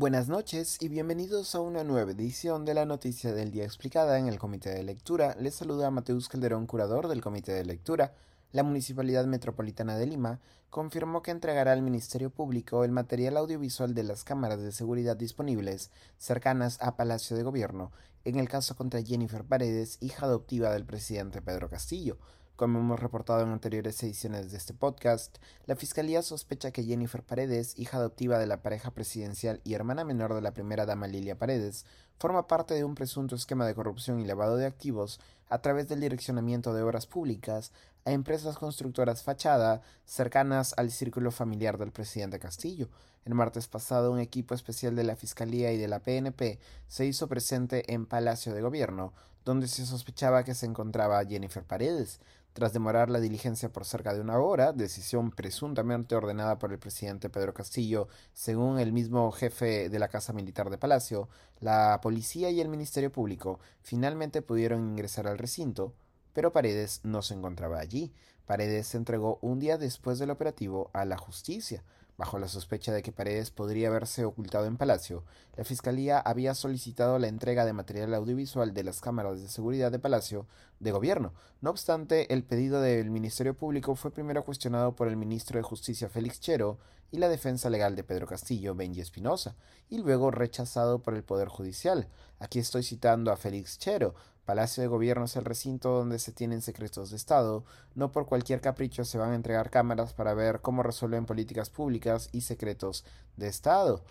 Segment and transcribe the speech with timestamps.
[0.00, 4.28] Buenas noches y bienvenidos a una nueva edición de la Noticia del Día Explicada en
[4.28, 5.36] el Comité de Lectura.
[5.38, 8.14] Les saluda Mateus Calderón, curador del Comité de Lectura.
[8.50, 10.40] La Municipalidad Metropolitana de Lima
[10.70, 15.90] confirmó que entregará al Ministerio Público el material audiovisual de las cámaras de seguridad disponibles
[16.16, 17.92] cercanas a Palacio de Gobierno
[18.24, 22.16] en el caso contra Jennifer Paredes, hija adoptiva del presidente Pedro Castillo.
[22.60, 27.72] Como hemos reportado en anteriores ediciones de este podcast, la Fiscalía sospecha que Jennifer Paredes,
[27.78, 31.86] hija adoptiva de la pareja presidencial y hermana menor de la primera dama Lilia Paredes,
[32.18, 36.02] forma parte de un presunto esquema de corrupción y lavado de activos a través del
[36.02, 37.72] direccionamiento de obras públicas
[38.04, 42.90] a empresas constructoras fachada cercanas al círculo familiar del presidente Castillo.
[43.24, 47.26] El martes pasado, un equipo especial de la Fiscalía y de la PNP se hizo
[47.26, 52.20] presente en Palacio de Gobierno, donde se sospechaba que se encontraba Jennifer Paredes.
[52.52, 57.30] Tras demorar la diligencia por cerca de una hora, decisión presuntamente ordenada por el presidente
[57.30, 61.28] Pedro Castillo, según el mismo jefe de la Casa Militar de Palacio,
[61.60, 65.94] la policía y el Ministerio Público finalmente pudieron ingresar al recinto,
[66.32, 68.12] pero Paredes no se encontraba allí.
[68.46, 71.84] Paredes se entregó un día después del operativo a la justicia.
[72.20, 75.24] Bajo la sospecha de que Paredes podría haberse ocultado en Palacio,
[75.56, 80.00] la Fiscalía había solicitado la entrega de material audiovisual de las cámaras de seguridad de
[80.00, 80.46] Palacio
[80.80, 81.32] de Gobierno.
[81.62, 86.10] No obstante, el pedido del Ministerio Público fue primero cuestionado por el ministro de Justicia
[86.10, 86.78] Félix Chero
[87.10, 89.56] y la defensa legal de Pedro Castillo, Benji Espinosa,
[89.88, 92.06] y luego rechazado por el Poder Judicial.
[92.38, 94.14] Aquí estoy citando a Félix Chero,
[94.50, 97.62] Palacio de Gobierno es el recinto donde se tienen secretos de Estado.
[97.94, 102.28] No por cualquier capricho se van a entregar cámaras para ver cómo resuelven políticas públicas
[102.32, 103.04] y secretos
[103.36, 104.02] de Estado.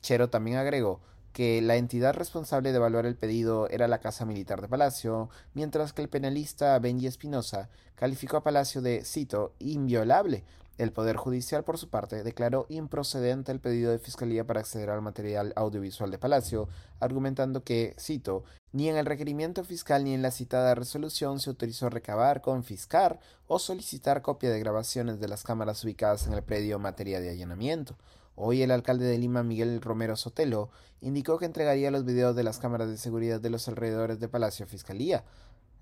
[0.00, 1.00] Chero también agregó
[1.32, 5.92] que la entidad responsable de evaluar el pedido era la Casa Militar de Palacio, mientras
[5.92, 10.44] que el penalista Benji Espinosa calificó a Palacio de, cito, inviolable,
[10.78, 15.02] el Poder Judicial, por su parte, declaró improcedente el pedido de Fiscalía para acceder al
[15.02, 16.68] material audiovisual de Palacio,
[17.00, 21.90] argumentando que, cito, ni en el requerimiento fiscal ni en la citada resolución se autorizó
[21.90, 27.20] recabar, confiscar o solicitar copia de grabaciones de las cámaras ubicadas en el predio materia
[27.20, 27.96] de allanamiento.
[28.36, 32.58] Hoy el alcalde de Lima, Miguel Romero Sotelo, indicó que entregaría los videos de las
[32.58, 35.24] cámaras de seguridad de los alrededores de Palacio a Fiscalía.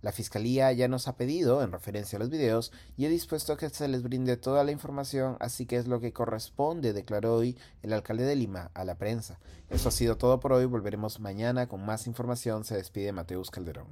[0.06, 3.56] La Fiscalía ya nos ha pedido, en referencia a los videos, y he dispuesto a
[3.56, 7.58] que se les brinde toda la información, así que es lo que corresponde, declaró hoy
[7.82, 9.40] el alcalde de Lima a la prensa.
[9.68, 12.62] Eso ha sido todo por hoy, volveremos mañana con más información.
[12.62, 13.88] Se despide Mateus Calderón.